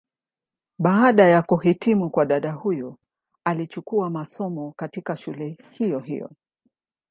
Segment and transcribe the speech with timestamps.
[0.79, 2.97] Baada ya kuhitimu kwa dada huyu
[3.43, 6.31] alichukua masomo, katika shule hiyo hiyo.